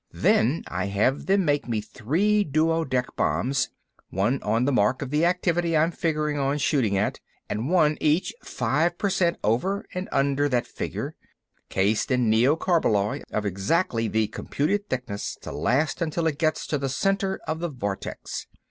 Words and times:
Then 0.13 0.63
I 0.67 0.85
have 0.87 1.27
them 1.27 1.45
make 1.45 1.67
me 1.67 1.79
three 1.79 2.43
duodec 2.43 3.15
bombs—one 3.15 4.41
on 4.41 4.65
the 4.65 4.71
mark 4.71 5.03
of 5.03 5.11
the 5.11 5.25
activity 5.25 5.77
I'm 5.77 5.91
figuring 5.91 6.39
on 6.39 6.57
shooting 6.57 6.97
at, 6.97 7.19
and 7.47 7.69
one 7.69 7.99
each 8.01 8.33
five 8.43 8.97
percent 8.97 9.37
over 9.43 9.85
and 9.93 10.09
under 10.11 10.49
that 10.49 10.65
figure—cased 10.65 12.09
in 12.09 12.31
neocarballoy 12.31 13.21
of 13.29 13.45
exactly 13.45 14.07
the 14.07 14.25
computed 14.25 14.89
thickness 14.89 15.37
to 15.41 15.51
last 15.51 16.01
until 16.01 16.25
it 16.25 16.39
gets 16.39 16.65
to 16.65 16.79
the 16.79 16.89
center 16.89 17.39
of 17.47 17.59
the 17.59 17.69
vortex. 17.69 18.47